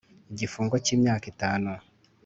[0.31, 1.69] igifungo cy imyaka itanu